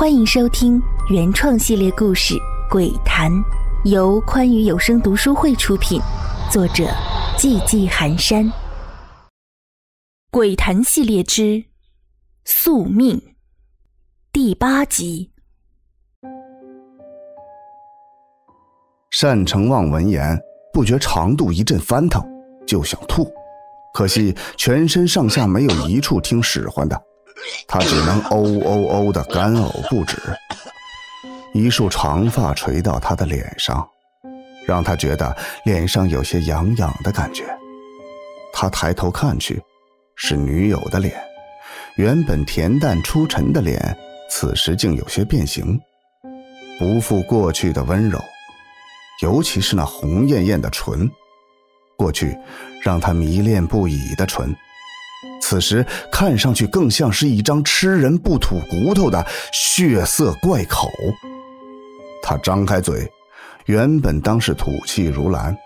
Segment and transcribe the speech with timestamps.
[0.00, 0.80] 欢迎收听
[1.10, 2.34] 原创系列故事
[2.70, 3.30] 《鬼谈》，
[3.84, 6.00] 由宽裕有声读书会出品，
[6.50, 6.84] 作者
[7.36, 8.46] 寂寂寒山。
[10.30, 11.42] 《鬼谈》系列之
[12.46, 13.18] 《宿命》
[14.32, 15.32] 第八集。
[19.20, 20.40] 单成旺闻言，
[20.72, 22.26] 不觉肠肚一阵翻腾，
[22.66, 23.30] 就想吐，
[23.92, 26.98] 可惜全身上下没有一处听使唤的。
[27.66, 30.16] 他只能哦哦哦的干呕不止，
[31.52, 33.86] 一束长发垂到他的脸上，
[34.66, 37.44] 让他觉得脸上有些痒痒的感觉。
[38.52, 39.62] 他抬头看去，
[40.16, 41.14] 是女友的脸，
[41.96, 43.96] 原本恬淡出尘的脸，
[44.28, 45.80] 此时竟有些变形，
[46.78, 48.18] 不复过去的温柔，
[49.22, 51.10] 尤其是那红艳艳的唇，
[51.96, 52.36] 过去
[52.82, 54.54] 让他迷恋不已的唇。
[55.50, 60.88] 此时看上去更像是一张吃人不吐骨头的血色怪口。
[62.22, 63.04] 他张开嘴，
[63.64, 65.56] 原本当是吐气如兰，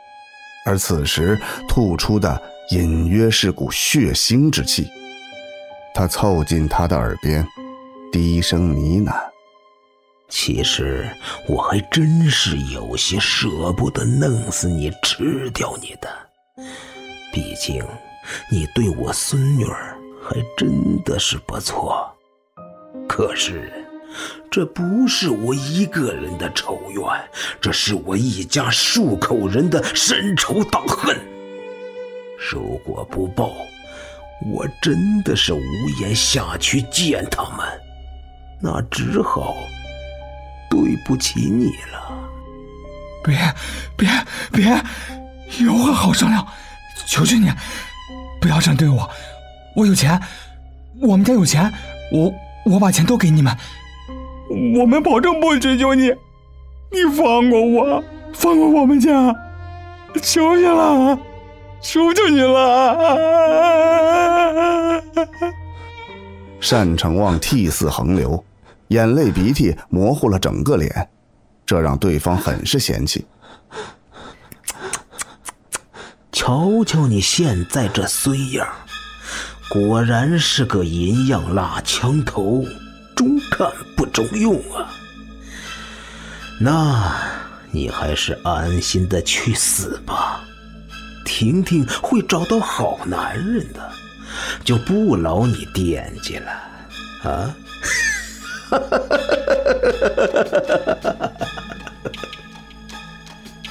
[0.65, 4.89] 而此时吐出的隐约是股血腥之气。
[5.95, 7.47] 他凑近他的耳边，
[8.11, 9.15] 低声呢喃
[10.31, 11.07] ：“其实
[11.47, 16.09] 我还真是有些舍不得弄死你，吃掉你的，
[17.35, 17.85] 毕竟……”
[18.51, 22.11] 你对我孙女儿还真的是不错，
[23.09, 23.73] 可是
[24.51, 27.03] 这不是我一个人的仇怨，
[27.61, 31.17] 这是我一家数口人的深仇大恨。
[32.51, 33.53] 如果不报，
[34.53, 35.63] 我真的是无
[36.01, 37.67] 颜下去见他们，
[38.61, 39.55] 那只好
[40.71, 42.31] 对不起你了。
[43.23, 43.37] 别，
[43.97, 44.09] 别，
[44.53, 44.83] 别，
[45.65, 46.47] 有话好商量，
[47.07, 47.51] 求求你。
[48.45, 49.09] 不要这样对我，
[49.75, 50.21] 我有钱，
[51.01, 51.73] 我们家有钱，
[52.13, 52.31] 我
[52.67, 53.57] 我把钱都给你们，
[54.79, 56.09] 我们保证不追究你，
[56.93, 59.35] 你放过我，放过我们家，
[60.21, 61.19] 求你了，
[61.81, 62.95] 求求你了！
[66.71, 68.45] 单成旺涕泗横流，
[68.89, 71.09] 眼泪鼻涕模糊了整个脸，
[71.65, 73.25] 这让对方很是嫌弃。
[76.35, 78.67] 瞧瞧你现在这衰样，
[79.71, 82.67] 果然是个银样蜡枪头，
[83.15, 84.91] 中看不中用啊！
[86.61, 87.17] 那
[87.71, 90.45] 你还是安心的去死吧，
[91.25, 93.93] 婷婷会找到好男人的，
[94.65, 96.51] 就不劳你惦记了
[97.31, 97.55] 啊！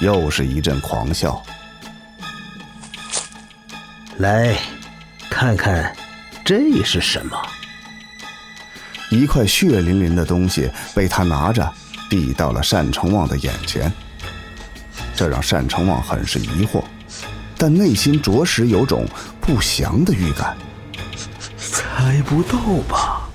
[0.00, 1.44] 又是一阵狂笑。
[4.18, 4.56] 来，
[5.28, 5.92] 看看，
[6.44, 7.36] 这是什么？
[9.10, 11.68] 一块血淋淋的东西被他拿着
[12.08, 13.92] 递到了单成旺的眼前，
[15.16, 16.82] 这让单成旺很是疑惑，
[17.58, 19.04] 但内心着实有种
[19.40, 20.56] 不祥的预感。
[21.56, 22.58] 猜不到
[22.88, 23.28] 吧？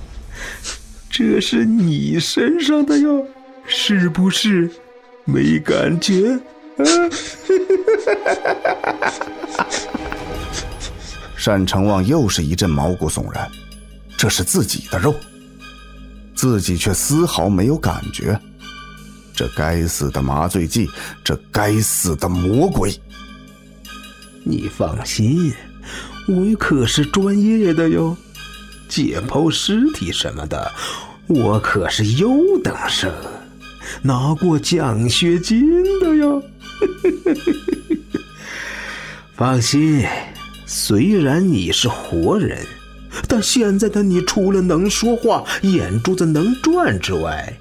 [1.09, 3.25] 这是你身上的哟，
[3.65, 4.71] 是不是？
[5.25, 6.39] 没感觉？
[6.77, 6.83] 啊！
[11.45, 13.49] 单成旺又是一阵毛骨悚然，
[14.15, 15.15] 这是自己的肉，
[16.35, 18.39] 自己却丝毫没有感觉。
[19.33, 20.87] 这该死的麻醉剂，
[21.23, 22.93] 这该死的魔鬼！
[24.43, 25.51] 你放心，
[26.27, 28.15] 我可是专业的哟，
[28.87, 30.71] 解剖尸体什么的，
[31.25, 33.11] 我可是优等生，
[34.03, 36.43] 拿过奖学金的哟。
[39.35, 40.05] 放心。
[40.71, 42.63] 虽然你是活人，
[43.27, 47.51] 但现在的你除了能说话、眼珠子能转之外，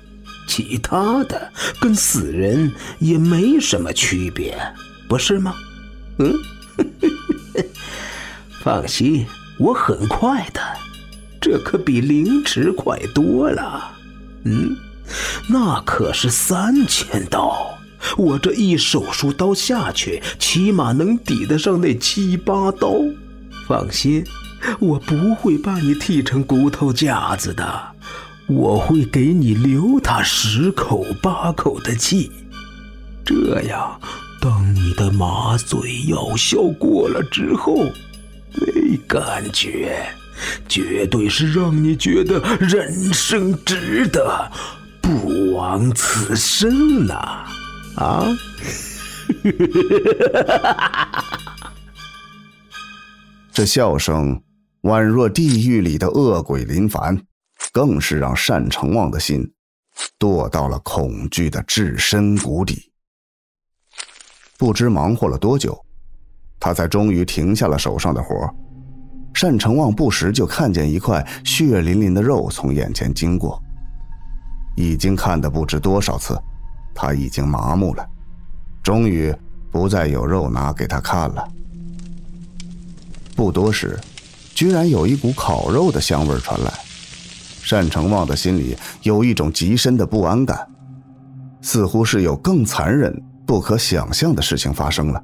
[0.46, 4.54] 其他的跟死人也没什么区别，
[5.08, 5.54] 不是吗？
[6.19, 6.34] 嗯，
[8.62, 9.25] 放心，
[9.58, 10.60] 我很快的，
[11.40, 13.90] 这可比凌迟快多了。
[14.44, 14.76] 嗯，
[15.49, 17.77] 那可是三千刀。
[18.17, 22.93] 我这一手术刀下去，起码能抵得上那七八刀。
[23.67, 24.25] 放心，
[24.79, 27.81] 我不会把你剃成骨头架子的，
[28.47, 32.31] 我会给你留他十口八口的气。
[33.25, 34.00] 这样，
[34.41, 37.93] 当你的麻醉药效过了之后，
[38.55, 40.09] 那感觉，
[40.67, 44.50] 绝对是让你觉得人生值得，
[45.03, 47.45] 不枉此生呐！
[47.99, 48.25] 啊
[53.53, 54.41] 这笑声
[54.83, 57.21] 宛若地狱里的恶鬼林凡，
[57.73, 59.53] 更是让单成旺的心
[60.17, 62.93] 堕到了恐惧的至深谷底。
[64.56, 65.85] 不知忙活了多久，
[66.61, 68.49] 他才终于停下了手上的活
[69.41, 73.61] 单成旺不时就看见一块血淋淋的肉从眼前经过，
[74.77, 76.41] 已经看得不知多少次，
[77.00, 78.05] 他已经麻木了，
[78.83, 79.33] 终于
[79.71, 81.49] 不再有肉拿给他看了。
[83.37, 83.97] 不多时，
[84.53, 86.73] 居然有一股烤肉的香味传来，
[87.71, 90.59] 单成旺的心里有一种极深的不安感，
[91.62, 95.23] 似乎是有更残忍、不可想象的事情发生了。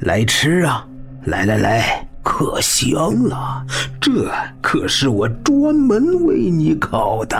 [0.00, 0.88] 来吃啊！
[1.26, 2.08] 来来来！
[2.24, 3.66] 可香了，
[4.00, 4.32] 这
[4.62, 7.36] 可是我专门为你烤的。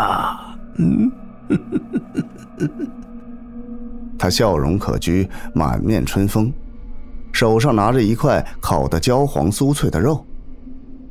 [0.76, 1.10] 嗯，
[4.18, 6.52] 他笑容可掬，满面春风，
[7.32, 10.24] 手上拿着一块烤得焦黄酥脆的肉，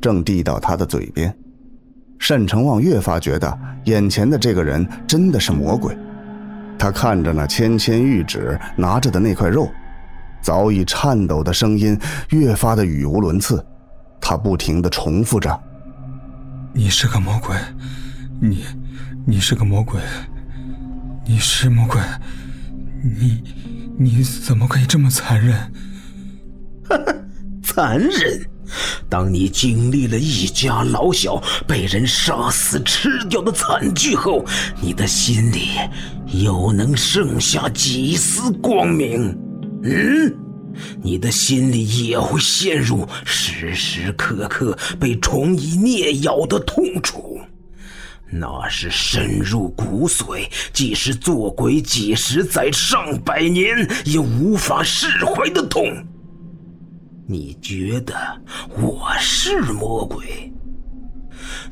[0.00, 1.34] 正递到他的嘴边。
[2.18, 5.94] 单成旺越发觉得眼前的这个人真的是魔鬼。
[6.78, 9.68] 他看着那纤纤玉指拿着的那块肉。
[10.40, 11.96] 早已颤抖的声音
[12.30, 13.64] 越发的语无伦次，
[14.20, 15.62] 他不停的重复着
[16.74, 17.54] ：“你是个魔鬼，
[18.40, 18.64] 你，
[19.24, 20.00] 你是个魔鬼，
[21.24, 22.00] 你是魔鬼，
[23.02, 23.42] 你，
[23.98, 25.56] 你怎么可以这么残忍？”
[26.88, 27.14] 哈哈，
[27.62, 28.46] 残忍！
[29.08, 34.44] 当你经历了一家老小被人杀死吃掉的惨剧后，
[34.80, 35.68] 你的心里
[36.32, 39.36] 又能剩下几丝光明？
[39.84, 40.34] 嗯，
[41.02, 47.31] 你的心里也会陷入时时刻刻被虫蚁啮咬的痛楚，
[48.34, 55.84] 那是深入骨髓，即使做鬼几十载、上百年也无法释怀的痛。
[57.28, 58.14] 你觉得
[58.80, 60.50] 我是魔鬼？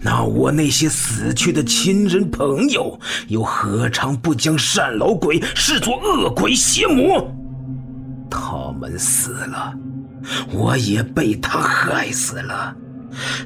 [0.02, 2.98] 那我那些死去的亲人朋友，
[3.28, 7.34] 又何尝不将善老鬼视作恶鬼邪魔？
[8.30, 9.74] 他们死了，
[10.52, 12.74] 我也被他害死了，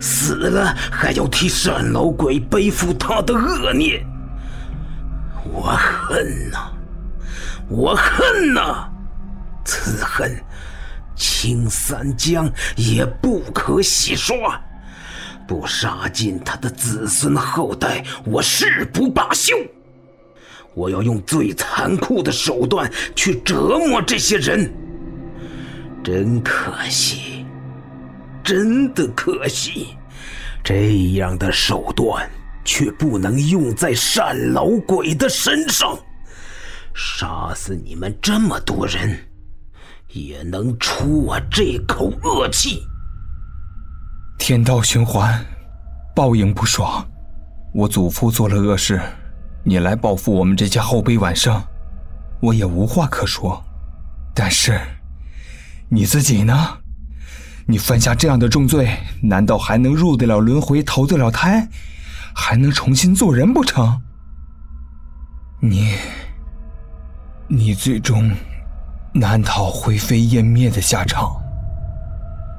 [0.01, 4.05] 死了还要替单老鬼背负他的恶孽。
[5.45, 6.73] 我恨呐，
[7.69, 8.89] 我恨呐，
[9.65, 10.35] 此恨
[11.15, 14.61] 青三江也不可洗刷。
[15.47, 19.55] 不杀尽他的子孙后代，我誓不罢休。
[20.73, 24.73] 我要用最残酷的手段去折磨这些人。
[26.03, 27.44] 真可惜，
[28.45, 29.97] 真的可惜，
[30.63, 32.31] 这样的手段
[32.65, 35.99] 却不能用在单老鬼的身上。
[36.95, 39.19] 杀死你们这么多人，
[40.11, 42.83] 也能出我这口恶气。
[44.39, 45.45] 天道循环，
[46.15, 47.05] 报应不爽。
[47.73, 49.01] 我祖父做了恶事。
[49.65, 51.61] 你来报复我们这家后辈晚生，
[52.41, 53.61] 我也无话可说。
[54.35, 54.79] 但是，
[55.89, 56.79] 你自己呢？
[57.67, 61.67] 你犯下这样的重罪，难道还能入得了轮回，投得了胎，
[62.35, 64.01] 还能重新做人不成？
[65.61, 65.95] 你，
[67.49, 68.31] 你最终
[69.15, 71.31] 难逃灰飞烟灭的下场。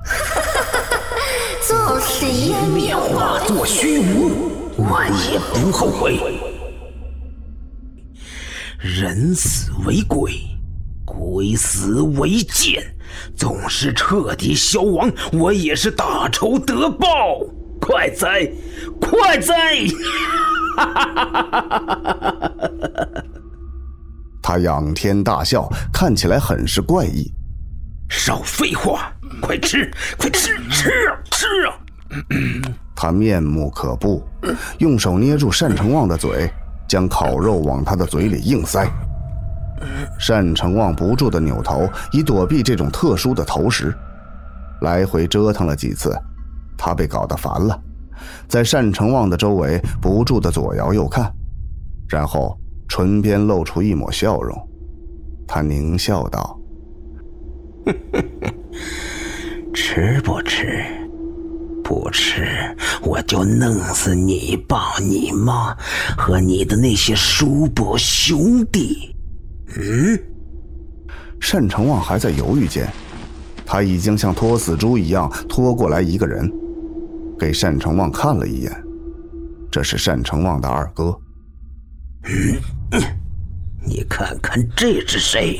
[0.03, 1.17] 哈哈哈哈哈！
[1.67, 6.19] 就是烟灭化作虚无，我也不后悔。
[8.79, 10.33] 人死为鬼，
[11.05, 12.94] 鬼死为剑，
[13.35, 17.07] 纵是彻底消亡，我也是大仇得报。
[17.79, 18.51] 快哉，
[18.99, 19.53] 快哉！
[24.41, 27.31] 他仰天大笑，看起来很是怪异。
[28.09, 31.73] 少废话，快吃，快吃，吃啊，吃啊！
[32.95, 34.23] 他面目可怖，
[34.79, 36.49] 用手捏住单成旺的嘴。
[36.87, 38.87] 将烤肉往他的嘴里硬塞，
[40.27, 43.93] 单成旺不住的扭头以躲避这种特殊的投食，
[44.81, 46.17] 来回折腾了几次，
[46.77, 47.79] 他被搞得烦了，
[48.47, 51.31] 在单成旺的周围不住的左摇右看，
[52.07, 54.55] 然后唇边露出一抹笑容，
[55.47, 56.59] 他狞笑道
[59.73, 60.83] ：“吃不吃？”
[61.87, 65.71] 不吃，我就弄死你爸、你妈
[66.17, 69.15] 和你的那些叔伯兄弟。
[69.77, 70.19] 嗯，
[71.51, 72.87] 单成旺还在犹豫间，
[73.65, 76.51] 他已经像拖死猪一样拖过来一个人，
[77.37, 78.71] 给单成旺看了一眼。
[79.71, 81.19] 这是单成旺的二哥。
[82.23, 83.01] 嗯，
[83.85, 85.59] 你看看这是谁？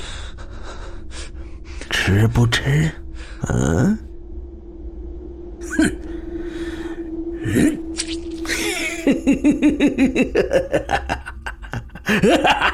[1.90, 2.90] 吃不吃？
[3.50, 3.98] 嗯？
[5.62, 5.92] 哼！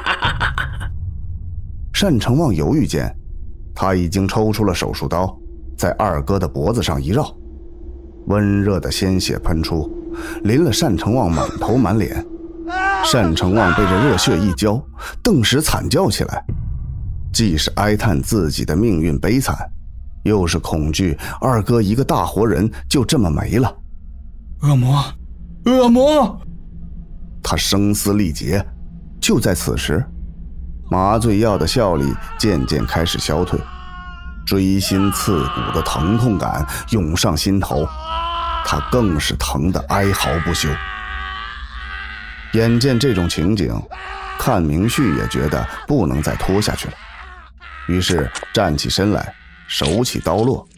[2.02, 3.14] 单成旺犹豫间，
[3.72, 5.38] 他已经抽出了手术刀，
[5.78, 7.32] 在二哥的脖子上一绕，
[8.26, 9.88] 温热的鲜血喷出，
[10.42, 12.26] 淋了单成旺满头满脸。
[13.12, 14.84] 单成旺被这热血一浇，
[15.22, 16.44] 顿时惨叫起来，
[17.32, 19.56] 既是哀叹自己的命运悲惨，
[20.24, 23.72] 又是恐惧二哥一个大活人就这么没了。
[24.62, 25.04] 恶魔，
[25.66, 26.36] 恶魔！
[27.44, 28.60] 他声嘶力竭。
[29.20, 30.04] 就在此时。
[30.92, 32.04] 麻醉药的效力
[32.38, 33.58] 渐渐开始消退，
[34.44, 37.88] 锥心刺骨的疼痛感涌上心头，
[38.66, 40.68] 他更是疼得哀嚎不休。
[42.52, 43.74] 眼见这种情景，
[44.38, 46.94] 看明旭也觉得不能再拖下去了，
[47.88, 49.34] 于是站起身来，
[49.66, 50.68] 手起刀落，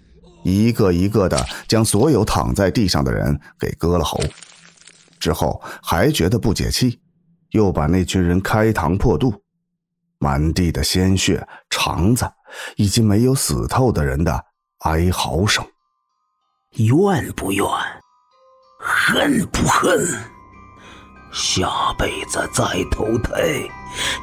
[0.44, 4.20] 一个一个的将所有躺在地上的人给割了喉。
[5.18, 7.00] 之后还觉得不解气，
[7.50, 9.43] 又把那群人开膛破肚。
[10.24, 12.26] 满地的鲜血、肠子，
[12.76, 14.42] 以及没有死透的人的
[14.84, 15.62] 哀嚎声。
[16.78, 17.66] 怨不怨？
[18.80, 20.02] 恨不恨？
[21.30, 23.42] 下辈子再投胎，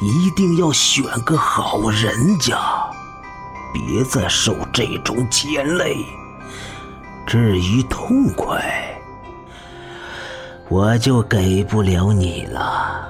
[0.01, 2.57] 一定要选个好人家，
[3.71, 5.97] 别再受这种牵累。
[7.27, 8.99] 至于痛快，
[10.67, 13.07] 我就给不了你了。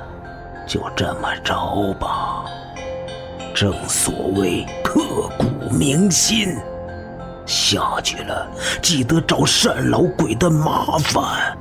[0.67, 2.40] 就这么着吧。
[3.61, 6.57] 正所谓刻骨铭心，
[7.45, 8.49] 下去了
[8.81, 11.55] 记得找单老鬼的麻烦。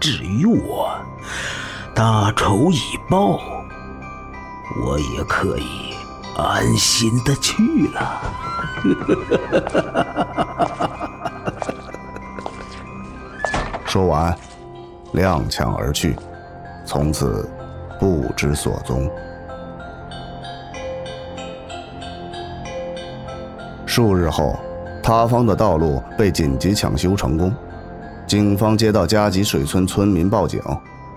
[0.00, 0.88] 至于我，
[1.94, 2.80] 大仇已
[3.10, 3.38] 报，
[4.82, 5.92] 我也可以
[6.34, 8.22] 安心的去了。
[13.84, 14.34] 说完，
[15.12, 16.16] 踉跄而去，
[16.86, 17.46] 从此
[18.00, 19.10] 不知所踪。
[23.98, 24.56] 数日后，
[25.02, 27.52] 塌方的道路被紧急抢修成功。
[28.28, 30.62] 警方接到加急水村村民报警，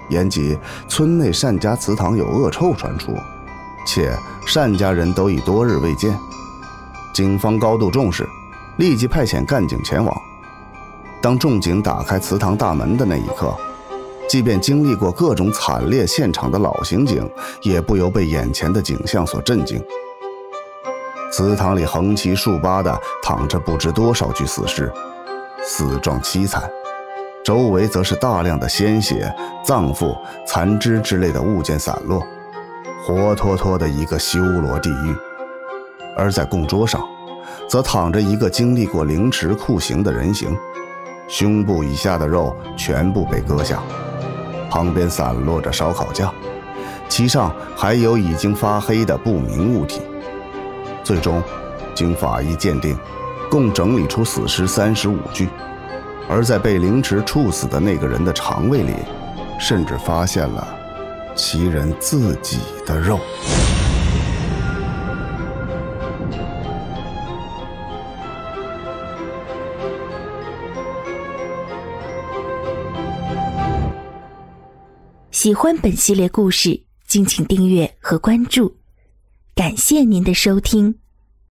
[0.10, 0.58] 言及
[0.88, 3.14] 村内单家祠堂有恶臭传出，
[3.86, 4.12] 且
[4.52, 6.12] 单家人都已多日未见。
[7.14, 8.28] 警方高度重视，
[8.78, 10.22] 立即派遣干警前往。
[11.22, 13.56] 当众警打开祠堂大门的那一刻，
[14.28, 17.30] 即便经历过各种惨烈现场的老刑警，
[17.62, 19.80] 也不由被眼前的景象所震惊。
[21.32, 24.92] 祠堂里横七竖八的躺着不知多少具死尸，
[25.64, 26.70] 死状凄惨，
[27.42, 29.34] 周围则是大量的鲜血、
[29.64, 30.14] 脏腑、
[30.46, 32.22] 残肢之类的物件散落，
[33.06, 35.16] 活脱脱的一个修罗地狱。
[36.18, 37.02] 而在供桌上，
[37.70, 40.54] 则躺着一个经历过凌迟酷刑的人形，
[41.30, 43.82] 胸部以下的肉全部被割下，
[44.70, 46.30] 旁边散落着烧烤架，
[47.08, 50.02] 其上还有已经发黑的不明物体。
[51.04, 51.42] 最终，
[51.96, 52.98] 经法医鉴定，
[53.50, 55.50] 共整理出死尸三十五具，
[56.30, 58.94] 而在被凌迟处死的那个人的肠胃里，
[59.60, 60.68] 甚至发现了
[61.36, 63.20] 其人自己的肉。
[75.32, 78.81] 喜欢本系列故事，敬请订阅和关注。
[79.54, 81.01] 感谢您的收听。